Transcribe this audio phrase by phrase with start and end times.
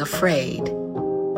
[0.00, 0.66] afraid.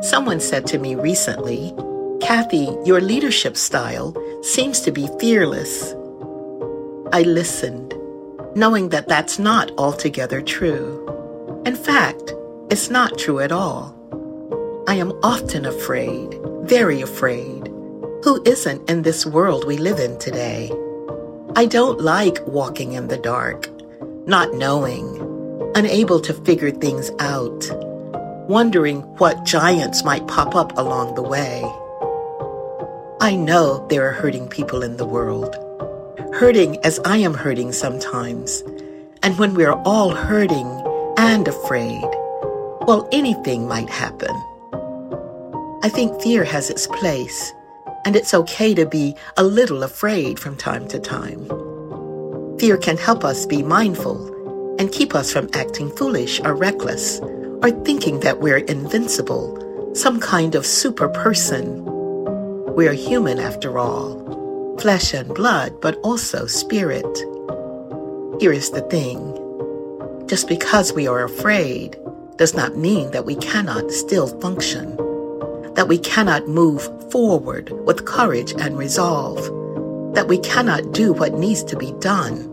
[0.00, 1.74] Someone said to me recently,
[2.20, 5.92] Cathy, your leadership style seems to be fearless.
[7.12, 7.94] I listened,
[8.54, 11.62] knowing that that's not altogether true.
[11.66, 12.32] In fact,
[12.70, 13.94] it's not true at all.
[14.86, 17.66] I am often afraid, very afraid.
[18.24, 20.70] Who isn't in this world we live in today?
[21.56, 23.68] I don't like walking in the dark,
[24.26, 25.18] not knowing,
[25.74, 27.68] unable to figure things out,
[28.48, 31.62] wondering what giants might pop up along the way.
[33.20, 35.54] I know there are hurting people in the world,
[36.34, 38.62] hurting as I am hurting sometimes.
[39.22, 40.66] And when we're all hurting
[41.16, 42.02] and afraid,
[42.82, 44.34] well, anything might happen.
[45.84, 47.52] I think fear has its place,
[48.04, 51.46] and it's okay to be a little afraid from time to time.
[52.58, 54.28] Fear can help us be mindful
[54.80, 57.20] and keep us from acting foolish or reckless
[57.62, 59.56] or thinking that we're invincible,
[59.94, 61.84] some kind of super person.
[62.74, 67.06] We're human after all, flesh and blood, but also spirit.
[68.40, 69.38] Here is the thing
[70.26, 71.96] just because we are afraid
[72.36, 74.96] does not mean that we cannot still function,
[75.74, 76.82] that we cannot move
[77.12, 79.38] forward with courage and resolve,
[80.14, 82.48] that we cannot do what needs to be done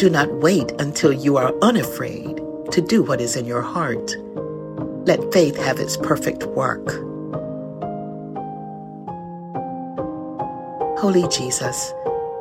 [0.00, 2.39] do not wait until you are unafraid
[2.72, 4.16] to do what is in your heart.
[5.06, 6.88] Let faith have its perfect work.
[10.98, 11.92] Holy Jesus,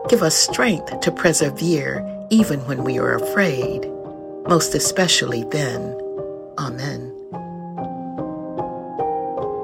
[0.10, 3.90] give us strength to persevere even when we are afraid,
[4.48, 5.98] most especially then.
[6.58, 7.16] Amen.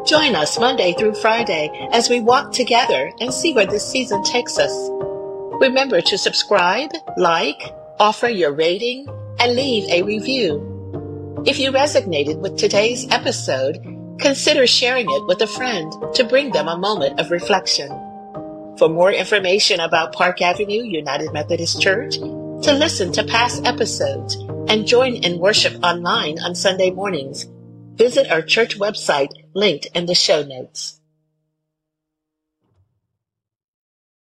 [0.05, 4.57] Join us Monday through Friday as we walk together and see where this season takes
[4.57, 4.71] us.
[5.59, 9.07] Remember to subscribe, like, offer your rating,
[9.39, 10.71] and leave a review.
[11.45, 13.79] If you resonated with today's episode,
[14.19, 17.89] consider sharing it with a friend to bring them a moment of reflection.
[18.77, 24.35] For more information about Park Avenue United Methodist Church, to listen to past episodes,
[24.67, 27.45] and join in worship online on Sunday mornings,
[27.93, 30.99] visit our church website linked in the show notes.